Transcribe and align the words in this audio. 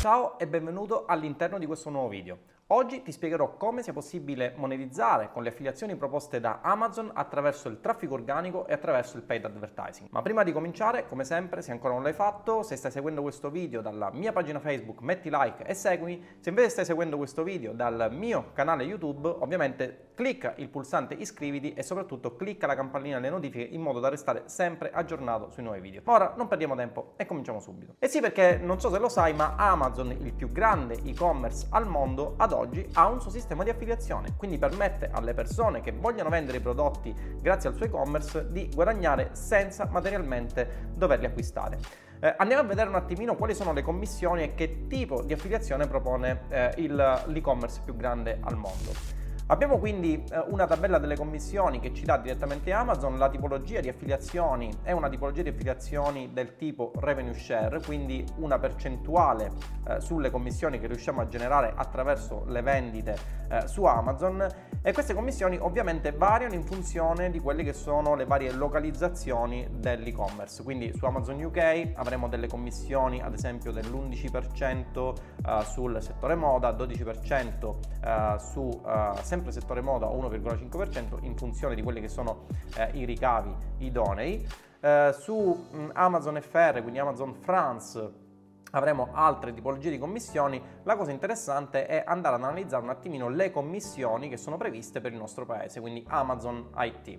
Ciao 0.00 0.38
e 0.38 0.46
benvenuto 0.46 1.04
all'interno 1.04 1.58
di 1.58 1.66
questo 1.66 1.90
nuovo 1.90 2.08
video. 2.08 2.38
Oggi 2.72 3.02
ti 3.02 3.10
spiegherò 3.10 3.56
come 3.56 3.82
sia 3.82 3.92
possibile 3.92 4.52
monetizzare 4.54 5.30
con 5.32 5.42
le 5.42 5.48
affiliazioni 5.48 5.96
proposte 5.96 6.38
da 6.38 6.60
Amazon 6.62 7.10
attraverso 7.12 7.68
il 7.68 7.80
traffico 7.80 8.14
organico 8.14 8.64
e 8.68 8.72
attraverso 8.72 9.16
il 9.16 9.24
paid 9.24 9.44
advertising. 9.44 10.08
Ma 10.12 10.22
prima 10.22 10.44
di 10.44 10.52
cominciare, 10.52 11.08
come 11.08 11.24
sempre, 11.24 11.62
se 11.62 11.72
ancora 11.72 11.94
non 11.94 12.04
l'hai 12.04 12.12
fatto, 12.12 12.62
se 12.62 12.76
stai 12.76 12.92
seguendo 12.92 13.22
questo 13.22 13.50
video 13.50 13.80
dalla 13.80 14.12
mia 14.12 14.30
pagina 14.30 14.60
Facebook, 14.60 15.00
metti 15.00 15.30
like 15.32 15.64
e 15.64 15.74
seguimi. 15.74 16.24
Se 16.38 16.50
invece 16.50 16.68
stai 16.68 16.84
seguendo 16.84 17.16
questo 17.16 17.42
video 17.42 17.72
dal 17.72 18.08
mio 18.12 18.50
canale 18.52 18.84
YouTube, 18.84 19.26
ovviamente 19.26 20.10
clicca 20.14 20.52
il 20.58 20.68
pulsante 20.68 21.14
iscriviti 21.14 21.72
e 21.72 21.82
soprattutto 21.82 22.36
clicca 22.36 22.68
la 22.68 22.76
campanellina 22.76 23.18
delle 23.18 23.30
notifiche 23.30 23.64
in 23.64 23.80
modo 23.80 23.98
da 23.98 24.10
restare 24.10 24.44
sempre 24.46 24.92
aggiornato 24.92 25.50
sui 25.50 25.64
nuovi 25.64 25.80
video. 25.80 26.02
Ma 26.04 26.12
ora 26.12 26.34
non 26.36 26.46
perdiamo 26.46 26.76
tempo 26.76 27.14
e 27.16 27.26
cominciamo 27.26 27.58
subito. 27.58 27.94
E 27.98 28.06
sì, 28.06 28.20
perché 28.20 28.58
non 28.62 28.78
so 28.78 28.90
se 28.90 28.98
lo 28.98 29.08
sai, 29.08 29.32
ma 29.32 29.56
Amazon, 29.56 30.12
il 30.12 30.32
più 30.34 30.52
grande 30.52 31.00
e-commerce 31.02 31.66
al 31.70 31.88
mondo, 31.88 32.34
ad 32.36 32.52
oggi 32.52 32.59
ha 32.92 33.06
un 33.06 33.20
suo 33.20 33.30
sistema 33.30 33.64
di 33.64 33.70
affiliazione, 33.70 34.34
quindi 34.36 34.58
permette 34.58 35.10
alle 35.12 35.34
persone 35.34 35.80
che 35.80 35.92
vogliono 35.92 36.28
vendere 36.28 36.58
i 36.58 36.60
prodotti 36.60 37.14
grazie 37.40 37.68
al 37.68 37.76
suo 37.76 37.86
e-commerce 37.86 38.50
di 38.50 38.68
guadagnare 38.74 39.30
senza 39.32 39.88
materialmente 39.90 40.88
doverli 40.94 41.26
acquistare. 41.26 41.78
Eh, 42.22 42.34
andiamo 42.36 42.62
a 42.62 42.66
vedere 42.66 42.88
un 42.88 42.96
attimino 42.96 43.34
quali 43.34 43.54
sono 43.54 43.72
le 43.72 43.82
commissioni 43.82 44.42
e 44.42 44.54
che 44.54 44.86
tipo 44.88 45.22
di 45.22 45.32
affiliazione 45.32 45.86
propone 45.86 46.42
eh, 46.48 46.74
il, 46.76 47.22
l'e-commerce 47.26 47.80
più 47.82 47.96
grande 47.96 48.38
al 48.42 48.56
mondo. 48.56 49.19
Abbiamo 49.50 49.78
quindi 49.78 50.14
eh, 50.30 50.44
una 50.46 50.64
tabella 50.64 50.98
delle 50.98 51.16
commissioni 51.16 51.80
che 51.80 51.92
ci 51.92 52.04
dà 52.04 52.16
direttamente 52.18 52.70
Amazon, 52.70 53.18
la 53.18 53.28
tipologia 53.28 53.80
di 53.80 53.88
affiliazioni 53.88 54.72
è 54.84 54.92
una 54.92 55.08
tipologia 55.08 55.42
di 55.42 55.48
affiliazioni 55.48 56.30
del 56.32 56.54
tipo 56.54 56.92
revenue 57.00 57.34
share, 57.34 57.80
quindi 57.80 58.24
una 58.36 58.60
percentuale 58.60 59.50
eh, 59.88 60.00
sulle 60.00 60.30
commissioni 60.30 60.78
che 60.78 60.86
riusciamo 60.86 61.20
a 61.20 61.26
generare 61.26 61.72
attraverso 61.74 62.44
le 62.46 62.62
vendite 62.62 63.16
eh, 63.50 63.66
su 63.66 63.82
Amazon. 63.82 64.46
E 64.82 64.92
queste 64.92 65.14
commissioni 65.14 65.58
ovviamente 65.58 66.12
variano 66.12 66.54
in 66.54 66.62
funzione 66.62 67.28
di 67.30 67.40
quelle 67.40 67.64
che 67.64 67.72
sono 67.72 68.14
le 68.14 68.26
varie 68.26 68.52
localizzazioni 68.52 69.66
dell'e-commerce, 69.72 70.62
quindi 70.62 70.92
su 70.94 71.04
Amazon 71.04 71.42
UK 71.42 71.90
avremo 71.94 72.28
delle 72.28 72.46
commissioni 72.46 73.20
ad 73.20 73.34
esempio 73.34 73.72
dell'11% 73.72 75.14
eh, 75.44 75.64
sul 75.64 76.00
settore 76.00 76.36
moda, 76.36 76.70
12% 76.70 77.74
eh, 78.04 78.38
su 78.38 78.80
sempre 79.22 79.39
sempre 79.40 79.52
settore 79.52 79.80
moda 79.80 80.06
1,5% 80.06 81.18
in 81.22 81.36
funzione 81.36 81.74
di 81.74 81.82
quelli 81.82 82.00
che 82.00 82.08
sono 82.08 82.46
eh, 82.76 82.90
i 82.92 83.04
ricavi 83.04 83.54
idonei. 83.78 84.46
Eh, 84.80 85.14
su 85.18 85.66
mh, 85.70 85.90
Amazon 85.94 86.40
FR, 86.40 86.80
quindi 86.82 86.98
Amazon 86.98 87.34
France, 87.34 88.28
avremo 88.72 89.08
altre 89.12 89.52
tipologie 89.52 89.90
di 89.90 89.98
commissioni. 89.98 90.62
La 90.84 90.96
cosa 90.96 91.10
interessante 91.10 91.86
è 91.86 92.04
andare 92.06 92.36
ad 92.36 92.42
analizzare 92.44 92.82
un 92.82 92.90
attimino 92.90 93.28
le 93.28 93.50
commissioni 93.50 94.28
che 94.28 94.36
sono 94.36 94.56
previste 94.56 95.00
per 95.00 95.12
il 95.12 95.18
nostro 95.18 95.46
paese, 95.46 95.80
quindi 95.80 96.04
Amazon 96.08 96.68
IT. 96.76 97.18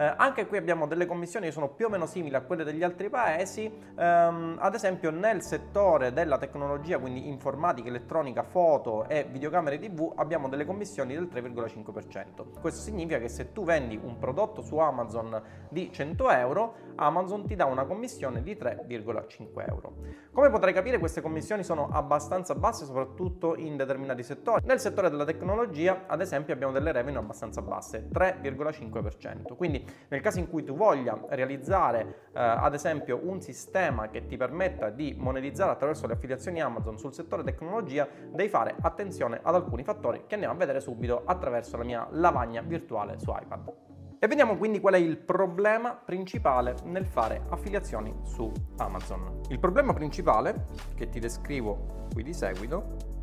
Eh, 0.00 0.14
anche 0.16 0.46
qui 0.46 0.56
abbiamo 0.58 0.86
delle 0.86 1.06
commissioni 1.06 1.46
che 1.46 1.52
sono 1.52 1.70
più 1.70 1.86
o 1.86 1.88
meno 1.88 2.06
simili 2.06 2.36
a 2.36 2.42
quelle 2.42 2.62
degli 2.62 2.84
altri 2.84 3.10
paesi, 3.10 3.64
ehm, 3.98 4.56
ad 4.60 4.74
esempio 4.74 5.10
nel 5.10 5.42
settore 5.42 6.12
della 6.12 6.38
tecnologia, 6.38 7.00
quindi 7.00 7.26
informatica, 7.26 7.88
elettronica, 7.88 8.44
foto 8.44 9.08
e 9.08 9.26
videocamere 9.28 9.80
TV, 9.80 10.12
abbiamo 10.14 10.48
delle 10.48 10.64
commissioni 10.64 11.14
del 11.14 11.26
3,5%. 11.26 12.46
Questo 12.60 12.80
significa 12.80 13.18
che 13.18 13.28
se 13.28 13.50
tu 13.50 13.64
vendi 13.64 13.98
un 14.00 14.18
prodotto 14.18 14.62
su 14.62 14.76
Amazon 14.76 15.42
di 15.68 15.90
100 15.90 16.30
euro, 16.30 16.74
Amazon 16.94 17.44
ti 17.44 17.56
dà 17.56 17.64
una 17.64 17.84
commissione 17.84 18.40
di 18.44 18.54
3,5 18.54 19.64
euro. 19.66 19.96
Come 20.30 20.48
potrai 20.50 20.72
capire 20.72 20.98
queste 20.98 21.20
commissioni 21.20 21.64
sono 21.64 21.88
abbastanza 21.90 22.54
basse 22.54 22.84
soprattutto 22.84 23.56
in 23.56 23.76
determinati 23.76 24.22
settori. 24.22 24.64
Nel 24.64 24.78
settore 24.78 25.10
della 25.10 25.24
tecnologia 25.24 26.04
ad 26.06 26.20
esempio 26.20 26.54
abbiamo 26.54 26.72
delle 26.72 26.92
revenue 26.92 27.18
abbastanza 27.18 27.62
basse, 27.62 28.08
3,5%. 28.12 29.56
Quindi 29.56 29.86
nel 30.08 30.20
caso 30.20 30.38
in 30.38 30.48
cui 30.48 30.64
tu 30.64 30.74
voglia 30.74 31.18
realizzare 31.28 32.28
eh, 32.32 32.40
ad 32.40 32.74
esempio 32.74 33.20
un 33.22 33.40
sistema 33.40 34.08
che 34.08 34.26
ti 34.26 34.36
permetta 34.36 34.90
di 34.90 35.14
monetizzare 35.18 35.70
attraverso 35.70 36.06
le 36.06 36.14
affiliazioni 36.14 36.60
Amazon 36.60 36.98
sul 36.98 37.12
settore 37.12 37.42
tecnologia, 37.42 38.08
devi 38.30 38.48
fare 38.48 38.74
attenzione 38.80 39.40
ad 39.42 39.54
alcuni 39.54 39.84
fattori 39.84 40.24
che 40.26 40.34
andiamo 40.34 40.54
a 40.54 40.58
vedere 40.58 40.80
subito 40.80 41.22
attraverso 41.24 41.76
la 41.76 41.84
mia 41.84 42.06
lavagna 42.10 42.62
virtuale 42.62 43.18
su 43.18 43.30
iPad. 43.30 43.72
E 44.20 44.26
vediamo 44.26 44.56
quindi 44.56 44.80
qual 44.80 44.94
è 44.94 44.98
il 44.98 45.16
problema 45.16 45.94
principale 45.94 46.74
nel 46.84 47.06
fare 47.06 47.42
affiliazioni 47.50 48.12
su 48.24 48.50
Amazon. 48.78 49.42
Il 49.48 49.60
problema 49.60 49.92
principale, 49.92 50.64
che 50.96 51.08
ti 51.08 51.20
descrivo 51.20 52.06
qui 52.12 52.24
di 52.24 52.34
seguito, 52.34 53.17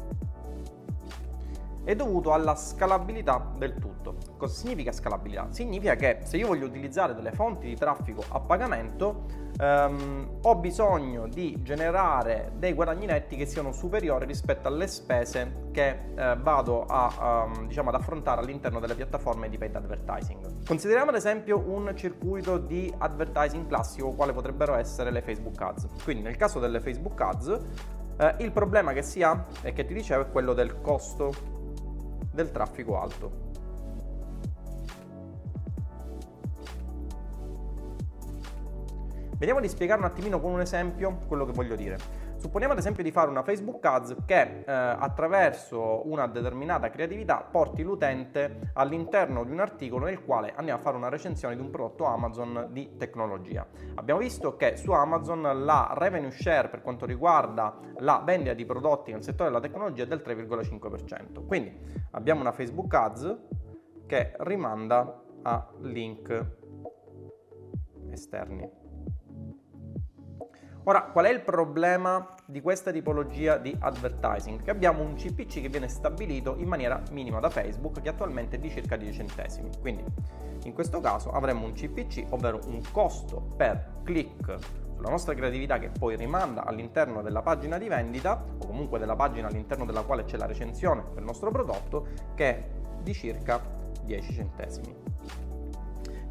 è 1.85 1.95
dovuto 1.95 2.33
alla 2.33 2.55
scalabilità 2.55 3.51
del 3.57 3.75
tutto. 3.75 4.15
Cosa 4.37 4.53
significa 4.53 4.91
scalabilità? 4.91 5.47
Significa 5.51 5.95
che 5.95 6.19
se 6.23 6.37
io 6.37 6.47
voglio 6.47 6.65
utilizzare 6.65 7.13
delle 7.13 7.31
fonti 7.31 7.67
di 7.67 7.75
traffico 7.75 8.23
a 8.27 8.39
pagamento, 8.39 9.25
ehm, 9.57 10.39
ho 10.41 10.55
bisogno 10.55 11.27
di 11.27 11.61
generare 11.61 12.53
dei 12.57 12.73
guadagni 12.73 13.05
netti 13.05 13.35
che 13.35 13.45
siano 13.45 13.71
superiori 13.71 14.25
rispetto 14.25 14.67
alle 14.67 14.87
spese 14.87 15.69
che 15.71 16.11
eh, 16.15 16.35
vado 16.41 16.85
a, 16.85 17.45
um, 17.45 17.67
diciamo, 17.67 17.89
ad 17.89 17.95
affrontare 17.95 18.41
all'interno 18.41 18.79
delle 18.79 18.95
piattaforme 18.95 19.47
di 19.47 19.57
paid 19.57 19.75
advertising. 19.75 20.65
Consideriamo 20.65 21.11
ad 21.11 21.15
esempio 21.15 21.59
un 21.59 21.91
circuito 21.95 22.57
di 22.57 22.91
advertising 22.97 23.67
classico, 23.67 24.09
quale 24.11 24.33
potrebbero 24.33 24.73
essere 24.73 25.11
le 25.11 25.21
Facebook 25.21 25.61
Ads. 25.61 25.87
Quindi 26.03 26.23
nel 26.23 26.35
caso 26.35 26.59
delle 26.59 26.79
Facebook 26.79 27.19
Ads, 27.21 27.59
eh, 28.17 28.35
il 28.39 28.51
problema 28.51 28.93
che 28.93 29.03
si 29.03 29.21
ha 29.21 29.45
e 29.61 29.73
che 29.73 29.85
ti 29.85 29.93
dicevo 29.93 30.23
è 30.23 30.31
quello 30.31 30.53
del 30.53 30.81
costo 30.81 31.53
del 32.35 32.51
traffico 32.51 32.99
alto. 32.99 33.53
Vediamo 39.37 39.59
di 39.59 39.67
spiegare 39.67 39.99
un 39.99 40.05
attimino 40.05 40.39
con 40.39 40.51
un 40.51 40.61
esempio 40.61 41.17
quello 41.27 41.45
che 41.45 41.51
voglio 41.51 41.75
dire. 41.75 41.97
Supponiamo 42.45 42.73
ad 42.75 42.79
esempio 42.79 43.01
di 43.01 43.09
fare 43.09 43.31
una 43.31 43.41
Facebook 43.41 43.83
Ads 43.83 44.17
che 44.23 44.41
eh, 44.59 44.63
attraverso 44.71 46.07
una 46.07 46.27
determinata 46.27 46.91
creatività 46.91 47.37
porti 47.37 47.81
l'utente 47.81 48.69
all'interno 48.73 49.43
di 49.43 49.51
un 49.51 49.59
articolo 49.59 50.05
nel 50.05 50.23
quale 50.23 50.53
andiamo 50.55 50.79
a 50.79 50.83
fare 50.83 50.95
una 50.95 51.09
recensione 51.09 51.55
di 51.55 51.61
un 51.61 51.71
prodotto 51.71 52.05
Amazon 52.05 52.67
di 52.69 52.97
tecnologia. 52.97 53.65
Abbiamo 53.95 54.19
visto 54.19 54.57
che 54.57 54.77
su 54.77 54.91
Amazon 54.91 55.65
la 55.65 55.95
revenue 55.97 56.29
share 56.29 56.69
per 56.69 56.83
quanto 56.83 57.07
riguarda 57.07 57.79
la 57.97 58.21
vendita 58.23 58.53
di 58.53 58.63
prodotti 58.63 59.11
nel 59.11 59.23
settore 59.23 59.49
della 59.49 59.61
tecnologia 59.61 60.03
è 60.03 60.07
del 60.07 60.21
3,5%. 60.23 61.47
Quindi 61.47 61.75
abbiamo 62.11 62.41
una 62.41 62.51
Facebook 62.51 62.93
Ads 62.93 63.37
che 64.05 64.35
rimanda 64.37 65.19
a 65.41 65.67
link 65.79 66.45
esterni. 68.11 68.83
Ora, 70.87 71.05
qual 71.05 71.25
è 71.25 71.31
il 71.31 71.41
problema 71.41 72.34
di 72.47 72.61
questa 72.61 72.91
tipologia 72.91 73.57
di 73.57 73.75
advertising? 73.77 74.61
Che 74.61 74.69
abbiamo 74.69 75.01
un 75.01 75.15
CPC 75.15 75.61
che 75.61 75.69
viene 75.69 75.87
stabilito 75.87 76.55
in 76.57 76.67
maniera 76.67 77.01
minima 77.11 77.39
da 77.39 77.49
Facebook, 77.49 78.01
che 78.01 78.09
attualmente 78.09 78.57
è 78.57 78.59
di 78.59 78.69
circa 78.69 78.95
10 78.95 79.13
centesimi. 79.13 79.69
Quindi, 79.79 80.03
in 80.63 80.73
questo 80.73 80.99
caso 80.99 81.31
avremo 81.31 81.65
un 81.65 81.73
CPC, 81.73 82.27
ovvero 82.29 82.59
un 82.67 82.81
costo 82.91 83.53
per 83.55 84.01
click 84.03 84.57
sulla 84.95 85.09
nostra 85.09 85.33
creatività 85.33 85.77
che 85.77 85.89
poi 85.89 86.15
rimanda 86.15 86.65
all'interno 86.65 87.21
della 87.21 87.41
pagina 87.41 87.77
di 87.77 87.87
vendita 87.87 88.43
o 88.59 88.65
comunque 88.65 88.97
della 88.97 89.15
pagina 89.15 89.47
all'interno 89.47 89.85
della 89.85 90.03
quale 90.03 90.23
c'è 90.23 90.37
la 90.37 90.45
recensione 90.45 91.03
del 91.13 91.23
nostro 91.23 91.51
prodotto 91.51 92.07
che 92.33 92.49
è 92.49 92.67
di 93.01 93.13
circa 93.13 93.61
10 94.03 94.33
centesimi. 94.33 95.04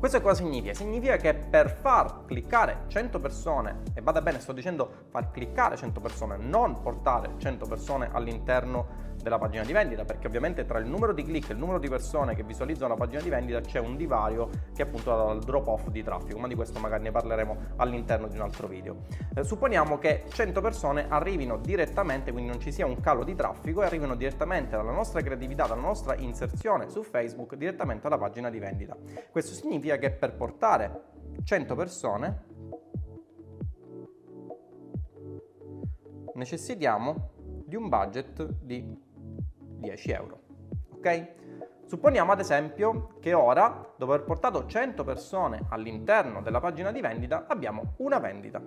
Questo 0.04 0.20
cosa 0.20 0.34
significa? 0.34 0.74
Significa 0.74 1.16
che 1.16 1.32
per 1.32 1.70
far 1.70 2.26
cliccare 2.26 2.80
100 2.88 3.20
persone, 3.20 3.84
e 3.94 4.02
vada 4.02 4.20
bene, 4.20 4.38
sto 4.38 4.52
dicendo 4.52 5.06
far 5.08 5.30
cliccare 5.30 5.78
100 5.78 5.98
persone, 5.98 6.36
non 6.36 6.82
portare 6.82 7.30
100 7.38 7.64
persone 7.64 8.10
all'interno 8.12 9.13
della 9.24 9.38
pagina 9.38 9.64
di 9.64 9.72
vendita, 9.72 10.04
perché 10.04 10.26
ovviamente 10.26 10.66
tra 10.66 10.78
il 10.78 10.86
numero 10.86 11.14
di 11.14 11.24
click 11.24 11.48
e 11.48 11.52
il 11.54 11.58
numero 11.58 11.78
di 11.78 11.88
persone 11.88 12.34
che 12.34 12.42
visualizzano 12.44 12.88
la 12.88 12.94
pagina 12.94 13.22
di 13.22 13.30
vendita 13.30 13.60
c'è 13.60 13.80
un 13.80 13.96
divario 13.96 14.50
che 14.74 14.82
è 14.82 14.86
appunto 14.86 15.16
dal 15.16 15.42
drop 15.42 15.66
off 15.66 15.88
di 15.88 16.02
traffico, 16.02 16.38
ma 16.38 16.46
di 16.46 16.54
questo 16.54 16.78
magari 16.78 17.02
ne 17.02 17.10
parleremo 17.10 17.56
all'interno 17.76 18.28
di 18.28 18.36
un 18.36 18.42
altro 18.42 18.68
video. 18.68 18.98
Eh, 19.34 19.42
supponiamo 19.42 19.98
che 19.98 20.24
100 20.28 20.60
persone 20.60 21.06
arrivino 21.08 21.56
direttamente, 21.56 22.32
quindi 22.32 22.50
non 22.50 22.60
ci 22.60 22.70
sia 22.70 22.84
un 22.84 23.00
calo 23.00 23.24
di 23.24 23.34
traffico 23.34 23.82
e 23.82 23.86
arrivino 23.86 24.14
direttamente 24.14 24.76
dalla 24.76 24.92
nostra 24.92 25.22
creatività, 25.22 25.66
dalla 25.66 25.80
nostra 25.80 26.14
inserzione 26.16 26.90
su 26.90 27.02
Facebook 27.02 27.54
direttamente 27.54 28.06
alla 28.06 28.18
pagina 28.18 28.50
di 28.50 28.58
vendita. 28.58 28.94
Questo 29.30 29.54
significa 29.54 29.96
che 29.96 30.10
per 30.10 30.34
portare 30.34 31.02
100 31.42 31.74
persone 31.74 32.44
necessitiamo 36.34 37.30
di 37.64 37.76
un 37.76 37.88
budget 37.88 38.46
di 38.60 39.03
10 39.84 40.10
euro. 40.10 40.40
Ok? 40.96 41.32
Supponiamo 41.86 42.32
ad 42.32 42.40
esempio 42.40 43.14
che 43.20 43.34
ora, 43.34 43.92
dopo 43.96 44.12
aver 44.12 44.24
portato 44.24 44.66
100 44.66 45.04
persone 45.04 45.66
all'interno 45.68 46.40
della 46.40 46.60
pagina 46.60 46.90
di 46.90 47.00
vendita, 47.00 47.46
abbiamo 47.46 47.94
una 47.98 48.18
vendita. 48.18 48.62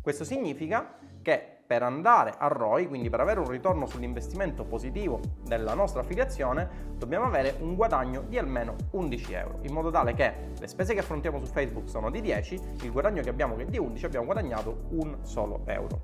Questo 0.00 0.24
significa 0.24 0.98
che 1.22 1.53
per 1.66 1.82
andare 1.82 2.34
a 2.36 2.46
ROI, 2.48 2.86
quindi 2.86 3.08
per 3.08 3.20
avere 3.20 3.40
un 3.40 3.48
ritorno 3.48 3.86
sull'investimento 3.86 4.64
positivo 4.64 5.20
della 5.42 5.74
nostra 5.74 6.00
affiliazione, 6.00 6.92
dobbiamo 6.98 7.24
avere 7.24 7.56
un 7.60 7.74
guadagno 7.74 8.22
di 8.22 8.38
almeno 8.38 8.74
11 8.90 9.32
euro, 9.32 9.58
in 9.62 9.72
modo 9.72 9.90
tale 9.90 10.14
che 10.14 10.32
le 10.58 10.66
spese 10.66 10.94
che 10.94 11.00
affrontiamo 11.00 11.38
su 11.38 11.46
Facebook 11.46 11.88
sono 11.88 12.10
di 12.10 12.20
10, 12.20 12.60
il 12.82 12.92
guadagno 12.92 13.22
che 13.22 13.30
abbiamo 13.30 13.56
è 13.56 13.64
di 13.64 13.78
11, 13.78 14.04
abbiamo 14.04 14.26
guadagnato 14.26 14.84
un 14.90 15.18
solo 15.22 15.62
euro. 15.66 16.02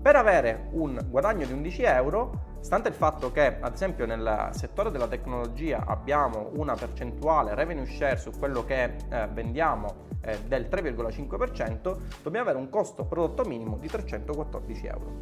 Per 0.00 0.14
avere 0.14 0.68
un 0.72 1.04
guadagno 1.08 1.44
di 1.44 1.52
11 1.52 1.82
euro 1.82 2.47
Stante 2.60 2.88
il 2.88 2.94
fatto 2.94 3.30
che, 3.32 3.58
ad 3.60 3.72
esempio, 3.72 4.04
nel 4.04 4.50
settore 4.52 4.90
della 4.90 5.06
tecnologia 5.06 5.84
abbiamo 5.86 6.50
una 6.54 6.74
percentuale 6.74 7.54
revenue 7.54 7.86
share 7.86 8.16
su 8.16 8.30
quello 8.30 8.64
che 8.64 8.96
eh, 9.08 9.28
vendiamo 9.32 10.06
eh, 10.20 10.38
del 10.46 10.68
3,5%, 10.70 11.96
dobbiamo 12.22 12.48
avere 12.48 12.58
un 12.58 12.68
costo 12.68 13.04
prodotto 13.04 13.44
minimo 13.44 13.76
di 13.78 13.88
314 13.88 14.86
euro. 14.86 15.18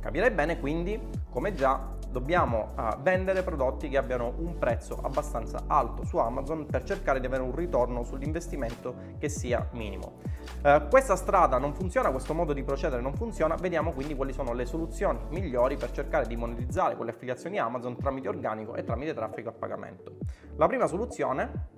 Capirei 0.00 0.30
bene 0.30 0.60
quindi 0.60 1.00
come 1.30 1.54
già 1.54 1.92
dobbiamo 2.14 2.74
uh, 2.76 3.02
vendere 3.02 3.42
prodotti 3.42 3.88
che 3.88 3.96
abbiano 3.96 4.34
un 4.36 4.56
prezzo 4.56 5.00
abbastanza 5.02 5.64
alto 5.66 6.04
su 6.04 6.16
Amazon 6.18 6.64
per 6.64 6.84
cercare 6.84 7.18
di 7.18 7.26
avere 7.26 7.42
un 7.42 7.52
ritorno 7.52 8.04
sull'investimento 8.04 8.94
che 9.18 9.28
sia 9.28 9.68
minimo. 9.72 10.20
Uh, 10.62 10.86
questa 10.88 11.16
strada 11.16 11.58
non 11.58 11.74
funziona, 11.74 12.12
questo 12.12 12.32
modo 12.32 12.52
di 12.52 12.62
procedere 12.62 13.02
non 13.02 13.14
funziona, 13.14 13.56
vediamo 13.56 13.90
quindi 13.90 14.14
quali 14.14 14.32
sono 14.32 14.52
le 14.52 14.64
soluzioni 14.64 15.18
migliori 15.30 15.76
per 15.76 15.90
cercare 15.90 16.26
di 16.26 16.36
monetizzare 16.36 16.94
quelle 16.94 17.10
affiliazioni 17.10 17.58
Amazon 17.58 17.96
tramite 17.96 18.28
organico 18.28 18.76
e 18.76 18.84
tramite 18.84 19.12
traffico 19.12 19.48
a 19.48 19.52
pagamento. 19.52 20.18
La 20.54 20.68
prima 20.68 20.86
soluzione 20.86 21.72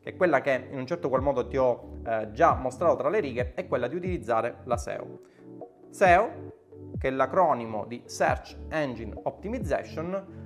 che 0.00 0.10
è 0.10 0.16
quella 0.16 0.40
che 0.40 0.68
in 0.70 0.78
un 0.78 0.86
certo 0.86 1.08
qual 1.08 1.22
modo 1.22 1.48
ti 1.48 1.56
ho 1.56 1.98
eh, 2.06 2.30
già 2.32 2.54
mostrato 2.54 2.96
tra 2.96 3.08
le 3.08 3.18
righe, 3.18 3.54
è 3.54 3.66
quella 3.66 3.88
di 3.88 3.96
utilizzare 3.96 4.58
la 4.64 4.76
SEO. 4.76 5.36
SEO, 5.90 6.52
che 6.98 7.08
è 7.08 7.10
l'acronimo 7.10 7.84
di 7.86 8.02
Search 8.06 8.56
Engine 8.68 9.12
Optimization, 9.24 10.37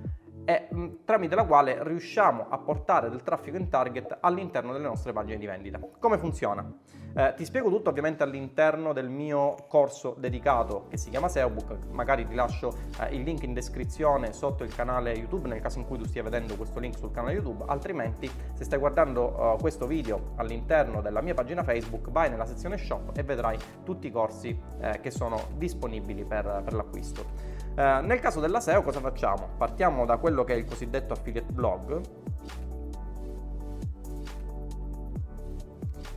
mm, 0.73 0.87
tramite 1.05 1.35
la 1.35 1.45
quale 1.45 1.83
riusciamo 1.83 2.47
a 2.49 2.57
portare 2.57 3.09
del 3.09 3.23
traffico 3.23 3.57
in 3.57 3.69
target 3.69 4.17
all'interno 4.19 4.73
delle 4.73 4.85
nostre 4.85 5.13
pagine 5.13 5.37
di 5.37 5.45
vendita. 5.45 5.79
Come 5.99 6.17
funziona? 6.17 6.71
Eh, 7.15 7.33
ti 7.35 7.45
spiego 7.45 7.69
tutto 7.69 7.91
ovviamente 7.91 8.23
all'interno 8.23 8.91
del 8.91 9.07
mio 9.07 9.55
corso 9.67 10.15
dedicato 10.17 10.87
che 10.89 10.97
si 10.97 11.11
chiama 11.11 11.29
SEObook, 11.29 11.89
magari 11.91 12.25
ti 12.25 12.33
lascio 12.33 12.75
eh, 12.99 13.13
il 13.15 13.21
link 13.21 13.43
in 13.43 13.53
descrizione 13.53 14.33
sotto 14.33 14.63
il 14.63 14.73
canale 14.73 15.11
YouTube 15.11 15.47
nel 15.47 15.61
caso 15.61 15.77
in 15.77 15.85
cui 15.85 15.99
tu 15.99 16.05
stia 16.05 16.23
vedendo 16.23 16.55
questo 16.55 16.79
link 16.79 16.97
sul 16.97 17.11
canale 17.11 17.35
YouTube, 17.35 17.65
altrimenti 17.67 18.27
se 18.53 18.63
stai 18.63 18.79
guardando 18.79 19.53
uh, 19.53 19.59
questo 19.59 19.85
video 19.85 20.31
all'interno 20.37 21.01
della 21.01 21.21
mia 21.21 21.35
pagina 21.35 21.61
Facebook 21.61 22.09
vai 22.09 22.31
nella 22.31 22.45
sezione 22.45 22.77
shop 22.77 23.15
e 23.15 23.21
vedrai 23.21 23.59
tutti 23.83 24.07
i 24.07 24.11
corsi 24.11 24.59
eh, 24.79 24.99
che 24.99 25.11
sono 25.11 25.39
disponibili 25.57 26.25
per, 26.25 26.61
per 26.63 26.73
l'acquisto. 26.73 27.52
Eh, 27.75 28.01
nel 28.01 28.19
caso 28.19 28.39
della 28.39 28.59
SEO 28.59 28.81
cosa 28.81 28.99
facciamo? 28.99 29.49
Partiamo 29.57 30.05
da 30.05 30.17
quello 30.17 30.43
che 30.43 30.53
è 30.53 30.57
il 30.57 30.65
cosiddetto 30.65 31.13
affiliate 31.13 31.51
blog 31.51 32.01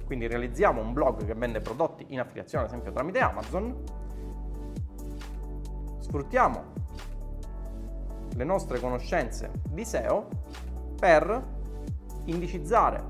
Quindi 0.07 0.29
realizziamo 0.29 0.81
un 0.81 0.93
blog 0.93 1.25
che 1.25 1.35
vende 1.35 1.61
prodotti 1.61 2.07
in 2.11 2.21
affiliazione, 2.21 2.65
ad 2.65 2.71
esempio 2.71 2.93
tramite 2.93 3.19
Amazon. 3.19 3.83
Sfruttiamo 5.99 6.63
le 8.37 8.45
nostre 8.45 8.79
conoscenze 8.79 9.51
di 9.69 9.85
SEO 9.85 10.29
per 10.97 11.43
indicizzare 12.27 13.03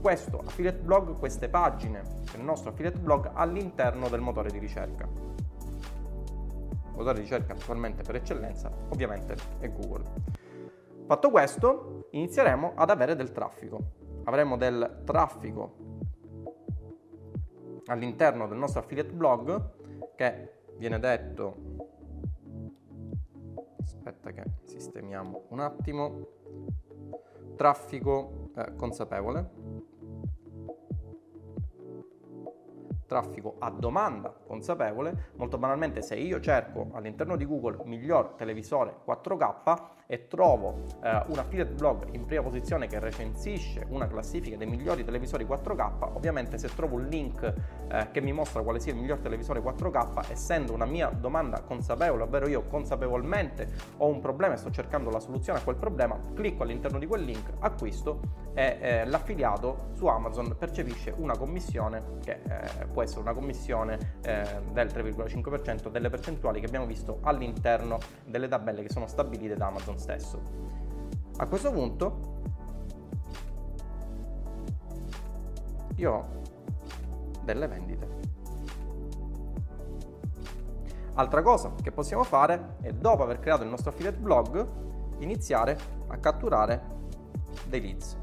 questo 0.00 0.38
affiliate 0.46 0.78
blog, 0.78 1.18
queste 1.18 1.48
pagine 1.48 2.02
del 2.30 2.42
nostro 2.42 2.70
affiliate 2.70 2.98
blog 2.98 3.30
all'interno 3.34 4.08
del 4.08 4.20
motore 4.20 4.50
di 4.50 4.58
ricerca. 4.58 5.08
Motore 6.96 7.16
di 7.16 7.20
ricerca 7.20 7.52
attualmente 7.52 8.02
per 8.02 8.16
eccellenza 8.16 8.72
ovviamente 8.88 9.36
è 9.58 9.70
Google. 9.70 10.04
Fatto 11.06 11.30
questo, 11.30 12.08
inizieremo 12.10 12.72
ad 12.74 12.90
avere 12.90 13.14
del 13.14 13.32
traffico. 13.32 13.78
Avremo 14.24 14.56
del 14.56 15.02
traffico 15.04 15.74
all'interno 17.86 18.48
del 18.48 18.58
nostro 18.58 18.80
affiliate 18.80 19.12
blog 19.12 20.14
che 20.16 20.52
viene 20.78 20.98
detto 20.98 21.84
aspetta 24.06 24.30
che 24.30 24.42
sistemiamo 24.64 25.44
un 25.48 25.60
attimo 25.60 26.26
traffico 27.56 28.50
eh, 28.56 28.74
consapevole 28.76 29.50
traffico 33.06 33.56
a 33.58 33.70
domanda 33.70 34.34
consapevole, 34.46 35.30
molto 35.36 35.58
banalmente 35.58 36.02
se 36.02 36.16
io 36.16 36.40
cerco 36.40 36.90
all'interno 36.92 37.36
di 37.36 37.46
Google 37.46 37.78
miglior 37.84 38.34
televisore 38.36 38.96
4K 39.06 39.80
e 40.06 40.28
trovo 40.28 40.84
eh, 41.02 41.22
un 41.26 41.38
affiliate 41.38 41.72
blog 41.72 42.08
in 42.12 42.24
prima 42.24 42.42
posizione 42.42 42.86
che 42.86 42.98
recensisce 42.98 43.84
una 43.88 44.06
classifica 44.06 44.56
dei 44.56 44.66
migliori 44.66 45.04
televisori 45.04 45.44
4K, 45.44 46.12
ovviamente 46.14 46.58
se 46.58 46.68
trovo 46.74 46.96
un 46.96 47.06
link 47.06 47.42
eh, 47.88 48.08
che 48.10 48.20
mi 48.20 48.32
mostra 48.32 48.62
quale 48.62 48.78
sia 48.78 48.92
il 48.92 48.98
miglior 48.98 49.18
televisore 49.18 49.60
4K, 49.60 50.30
essendo 50.30 50.72
una 50.72 50.86
mia 50.86 51.08
domanda 51.08 51.60
consapevole, 51.62 52.22
ovvero 52.22 52.48
io 52.48 52.66
consapevolmente 52.66 53.68
ho 53.98 54.06
un 54.06 54.20
problema 54.20 54.54
e 54.54 54.56
sto 54.56 54.70
cercando 54.70 55.10
la 55.10 55.20
soluzione 55.20 55.58
a 55.58 55.62
quel 55.62 55.76
problema, 55.76 56.18
clicco 56.34 56.62
all'interno 56.62 56.98
di 56.98 57.06
quel 57.06 57.22
link, 57.22 57.52
acquisto 57.60 58.44
e 58.54 58.78
eh, 58.80 59.04
l'affiliato 59.04 59.90
su 59.92 60.06
Amazon 60.06 60.56
percepisce 60.56 61.12
una 61.16 61.36
commissione 61.36 62.02
che 62.24 62.40
eh, 62.48 62.86
può 62.86 63.02
essere 63.02 63.20
una 63.20 63.34
commissione 63.34 63.98
eh, 64.22 64.44
del 64.72 64.88
3,5% 64.88 65.88
delle 65.90 66.08
percentuali 66.08 66.60
che 66.60 66.66
abbiamo 66.66 66.86
visto 66.86 67.18
all'interno 67.22 67.98
delle 68.24 68.48
tabelle 68.48 68.82
che 68.82 68.88
sono 68.88 69.06
stabilite 69.06 69.56
da 69.56 69.66
Amazon 69.66 69.95
stesso. 69.96 70.40
A 71.38 71.46
questo 71.46 71.70
punto 71.72 72.34
io 75.96 76.12
ho 76.12 76.24
delle 77.42 77.66
vendite. 77.66 78.14
Altra 81.14 81.42
cosa 81.42 81.72
che 81.82 81.92
possiamo 81.92 82.24
fare 82.24 82.76
è 82.82 82.92
dopo 82.92 83.22
aver 83.22 83.38
creato 83.38 83.62
il 83.62 83.70
nostro 83.70 83.90
affiliate 83.90 84.18
blog 84.18 84.66
iniziare 85.18 85.78
a 86.08 86.18
catturare 86.18 86.82
dei 87.68 87.80
leads. 87.80 88.18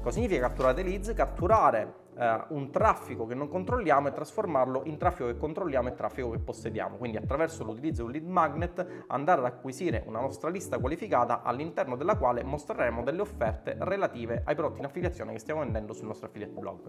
Cosa 0.00 0.10
significa 0.10 0.48
catturare 0.48 0.74
dei 0.74 0.84
leads? 0.84 1.12
Catturare 1.14 1.94
eh, 2.16 2.44
un 2.48 2.70
traffico 2.70 3.26
che 3.26 3.34
non 3.34 3.48
controlliamo 3.48 4.08
e 4.08 4.12
trasformarlo 4.12 4.82
in 4.84 4.98
traffico 4.98 5.26
che 5.28 5.36
controlliamo 5.36 5.88
e 5.88 5.94
traffico 5.94 6.30
che 6.30 6.38
possediamo. 6.38 6.96
Quindi 6.96 7.16
attraverso 7.16 7.64
l'utilizzo 7.64 8.02
di 8.02 8.06
un 8.06 8.12
lead 8.12 8.26
magnet 8.26 9.04
andare 9.08 9.40
ad 9.40 9.46
acquisire 9.46 10.04
una 10.06 10.20
nostra 10.20 10.50
lista 10.50 10.78
qualificata 10.78 11.42
all'interno 11.42 11.96
della 11.96 12.16
quale 12.16 12.42
mostreremo 12.42 13.02
delle 13.02 13.20
offerte 13.20 13.76
relative 13.80 14.42
ai 14.44 14.54
prodotti 14.54 14.80
in 14.80 14.86
affiliazione 14.86 15.32
che 15.32 15.38
stiamo 15.38 15.60
vendendo 15.60 15.92
sul 15.92 16.06
nostro 16.06 16.26
affiliate 16.28 16.58
blog. 16.58 16.80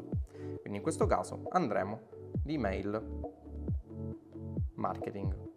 Quindi 0.60 0.78
in 0.78 0.82
questo 0.82 1.06
caso 1.06 1.44
andremo 1.50 2.02
di 2.44 2.56
email 2.56 3.22
marketing. 4.76 5.53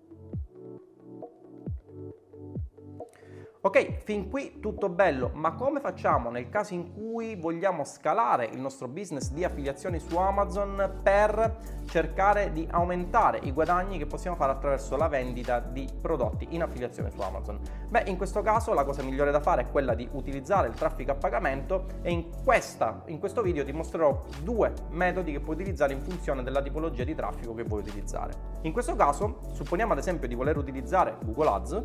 Ok, 3.67 4.05
fin 4.05 4.31
qui 4.31 4.61
tutto 4.61 4.89
bello, 4.89 5.33
ma 5.35 5.55
come 5.55 5.81
facciamo 5.81 6.31
nel 6.31 6.49
caso 6.49 6.73
in 6.73 6.93
cui 6.93 7.35
vogliamo 7.35 7.83
scalare 7.83 8.45
il 8.45 8.61
nostro 8.61 8.87
business 8.87 9.33
di 9.33 9.43
affiliazioni 9.43 9.99
su 9.99 10.17
Amazon 10.17 11.01
per 11.03 11.59
cercare 11.87 12.53
di 12.53 12.65
aumentare 12.71 13.41
i 13.43 13.51
guadagni 13.51 13.99
che 13.99 14.07
possiamo 14.07 14.37
fare 14.37 14.53
attraverso 14.53 14.97
la 14.97 15.09
vendita 15.09 15.59
di 15.59 15.85
prodotti 16.01 16.47
in 16.51 16.63
affiliazione 16.63 17.11
su 17.11 17.21
Amazon? 17.21 17.59
Beh, 17.89 18.05
in 18.07 18.17
questo 18.17 18.41
caso 18.41 18.73
la 18.73 18.85
cosa 18.85 19.03
migliore 19.03 19.33
da 19.33 19.41
fare 19.41 19.63
è 19.63 19.71
quella 19.73 19.95
di 19.95 20.09
utilizzare 20.13 20.69
il 20.69 20.75
traffico 20.75 21.11
a 21.11 21.17
pagamento 21.17 21.87
e 22.03 22.13
in, 22.13 22.31
questa, 22.45 23.03
in 23.07 23.19
questo 23.19 23.43
video 23.43 23.65
ti 23.65 23.73
mostrerò 23.73 24.23
due 24.45 24.73
metodi 24.91 25.33
che 25.33 25.41
puoi 25.41 25.57
utilizzare 25.57 25.93
in 25.93 26.03
funzione 26.03 26.45
della 26.45 26.63
tipologia 26.63 27.03
di 27.03 27.17
traffico 27.17 27.53
che 27.53 27.65
vuoi 27.65 27.81
utilizzare. 27.81 28.33
In 28.61 28.71
questo 28.71 28.95
caso, 28.95 29.41
supponiamo 29.55 29.91
ad 29.91 29.99
esempio 29.99 30.29
di 30.29 30.37
voler 30.37 30.57
utilizzare 30.57 31.17
Google 31.25 31.49
Ads 31.49 31.85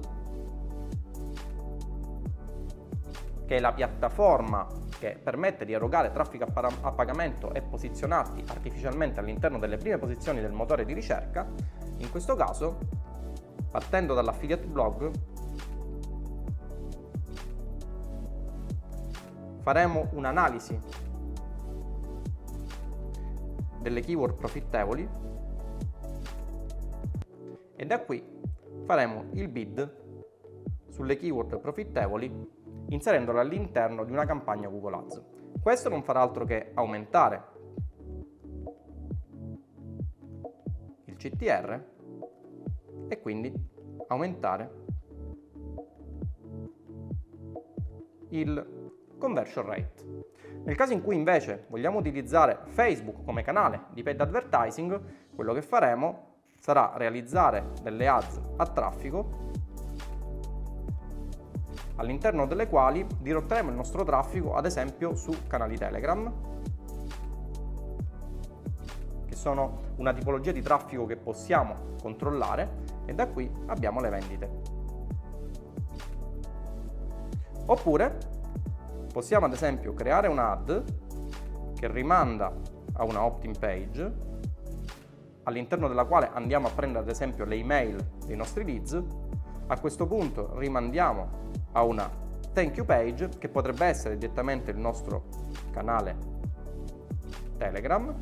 che 3.51 3.58
è 3.58 3.60
la 3.60 3.74
piattaforma 3.74 4.65
che 4.98 5.20
permette 5.22 5.65
di 5.65 5.74
erogare 5.74 6.10
traffico 6.13 6.46
a 6.46 6.91
pagamento 6.93 7.53
e 7.53 7.62
posizionarti 7.62 8.46
artificialmente 8.48 9.20
all'interno 9.20 9.60
delle 9.60 9.75
prime 9.75 9.98
posizioni 9.98 10.39
del 10.39 10.53
motore 10.53 10.86
di 10.86 10.93
ricerca, 10.93 11.46
in 11.98 12.10
questo 12.10 12.38
caso, 12.38 12.77
partendo 13.70 14.13
dall'affiliate 14.13 14.65
blog, 14.67 15.12
faremo 19.60 20.08
un'analisi 20.13 20.79
delle 23.81 24.00
keyword 24.00 24.36
profittevoli 24.36 25.10
e 27.75 27.86
da 27.86 28.00
qui 28.00 28.25
faremo 28.86 29.25
il 29.34 29.50
bid 29.50 29.98
sulle 30.88 31.17
keyword 31.17 31.60
profittevoli 31.60 32.60
inserendole 32.91 33.39
all'interno 33.39 34.03
di 34.03 34.12
una 34.12 34.25
campagna 34.25 34.67
Google 34.67 34.95
Ads. 34.98 35.24
Questo 35.62 35.89
non 35.89 36.03
farà 36.03 36.21
altro 36.21 36.45
che 36.45 36.71
aumentare 36.74 37.43
il 41.05 41.15
CTR 41.15 41.83
e 43.07 43.19
quindi 43.19 43.53
aumentare 44.07 44.79
il 48.29 48.89
conversion 49.17 49.65
rate. 49.65 50.29
Nel 50.63 50.75
caso 50.75 50.93
in 50.93 51.01
cui 51.01 51.15
invece 51.15 51.65
vogliamo 51.69 51.98
utilizzare 51.98 52.60
Facebook 52.65 53.24
come 53.24 53.43
canale 53.43 53.86
di 53.91 54.03
paid 54.03 54.19
advertising, 54.19 55.01
quello 55.36 55.53
che 55.53 55.62
faremo 55.62 56.29
sarà 56.60 56.93
realizzare 56.95 57.71
delle 57.81 58.07
ads 58.07 58.39
a 58.57 58.67
traffico 58.67 59.50
all'interno 62.01 62.48
delle 62.48 62.67
quali 62.67 63.05
dirotteremo 63.20 63.70
il 63.70 63.75
nostro 63.75 64.03
traffico 64.03 64.55
ad 64.55 64.65
esempio 64.65 65.13
su 65.15 65.31
canali 65.48 65.77
Telegram 65.77 66.34
che 69.25 69.36
sono 69.36 69.93
una 69.98 70.12
tipologia 70.12 70.51
di 70.51 70.62
traffico 70.62 71.05
che 71.05 71.15
possiamo 71.15 71.93
controllare 72.01 72.89
e 73.05 73.13
da 73.13 73.27
qui 73.27 73.50
abbiamo 73.67 74.01
le 74.01 74.10
vendite. 74.10 74.50
Oppure 77.67 78.17
possiamo 79.13 79.46
ad 79.46 79.53
esempio 79.53 79.93
creare 79.93 80.27
un'ad 80.27 80.84
che 81.75 81.88
rimanda 81.88 82.51
a 82.93 83.03
una 83.03 83.24
opt-in 83.24 83.53
page 83.58 84.29
all'interno 85.43 85.88
della 85.88 86.05
quale 86.05 86.29
andiamo 86.34 86.67
a 86.67 86.72
prendere 86.72 87.03
ad 87.03 87.10
esempio 87.10 87.46
le 87.46 87.55
email 87.55 87.96
dei 88.25 88.36
nostri 88.36 88.65
leads, 88.65 89.01
a 89.67 89.79
questo 89.79 90.08
punto 90.08 90.58
rimandiamo 90.58 91.41
a 91.74 91.84
una 91.84 92.10
thank 92.54 92.75
you 92.75 92.86
page 92.86 93.30
che 93.38 93.50
potrebbe 93.50 93.86
essere 93.86 94.18
direttamente 94.18 94.72
il 94.72 94.78
nostro 94.78 95.24
canale 95.72 96.18
Telegram 97.58 98.13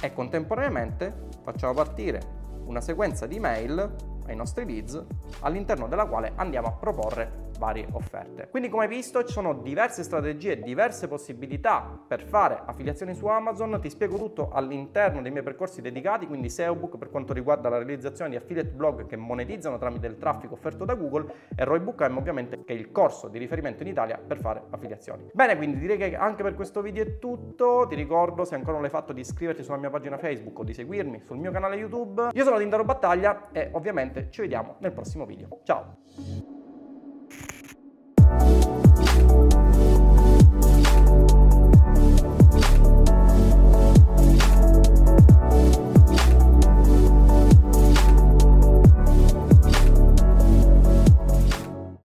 e 0.00 0.12
contemporaneamente 0.12 1.28
facciamo 1.42 1.72
partire 1.72 2.20
una 2.64 2.80
sequenza 2.80 3.26
di 3.26 3.36
email 3.36 3.94
ai 4.26 4.36
nostri 4.36 4.64
leads 4.64 5.02
all'interno 5.40 5.88
della 5.88 6.06
quale 6.06 6.32
andiamo 6.36 6.68
a 6.68 6.72
proporre 6.72 7.49
varie 7.60 7.86
offerte. 7.92 8.48
Quindi 8.48 8.70
come 8.70 8.84
hai 8.84 8.88
visto 8.88 9.22
ci 9.22 9.32
sono 9.32 9.52
diverse 9.52 10.02
strategie, 10.02 10.60
diverse 10.60 11.06
possibilità 11.08 12.00
per 12.08 12.22
fare 12.22 12.62
affiliazioni 12.64 13.14
su 13.14 13.26
Amazon, 13.26 13.78
ti 13.80 13.90
spiego 13.90 14.16
tutto 14.16 14.48
all'interno 14.50 15.20
dei 15.20 15.30
miei 15.30 15.44
percorsi 15.44 15.82
dedicati, 15.82 16.26
quindi 16.26 16.48
SEObook 16.48 16.96
per 16.96 17.10
quanto 17.10 17.34
riguarda 17.34 17.68
la 17.68 17.76
realizzazione 17.76 18.30
di 18.30 18.36
affiliate 18.36 18.70
blog 18.70 19.06
che 19.06 19.16
monetizzano 19.16 19.76
tramite 19.76 20.06
il 20.06 20.16
traffico 20.16 20.54
offerto 20.54 20.86
da 20.86 20.94
Google 20.94 21.32
e 21.54 21.64
Roybook 21.64 22.08
M 22.08 22.16
ovviamente 22.16 22.64
che 22.64 22.72
è 22.72 22.76
il 22.76 22.90
corso 22.90 23.28
di 23.28 23.38
riferimento 23.38 23.82
in 23.82 23.90
Italia 23.90 24.18
per 24.18 24.38
fare 24.38 24.62
affiliazioni. 24.70 25.30
Bene, 25.34 25.56
quindi 25.56 25.78
direi 25.78 25.98
che 25.98 26.16
anche 26.16 26.42
per 26.42 26.54
questo 26.54 26.80
video 26.80 27.04
è 27.04 27.18
tutto, 27.18 27.84
ti 27.86 27.94
ricordo 27.94 28.44
se 28.44 28.54
ancora 28.54 28.72
non 28.72 28.80
l'hai 28.80 28.90
fatto 28.90 29.12
di 29.12 29.20
iscriverti 29.20 29.62
sulla 29.62 29.76
mia 29.76 29.90
pagina 29.90 30.16
Facebook 30.16 30.58
o 30.58 30.64
di 30.64 30.72
seguirmi 30.72 31.20
sul 31.24 31.36
mio 31.36 31.50
canale 31.50 31.76
YouTube. 31.76 32.30
Io 32.32 32.44
sono 32.44 32.56
Tindaro 32.56 32.84
Battaglia 32.84 33.50
e 33.52 33.68
ovviamente 33.72 34.28
ci 34.30 34.40
vediamo 34.40 34.76
nel 34.78 34.92
prossimo 34.92 35.26
video. 35.26 35.60
Ciao! 35.64 36.59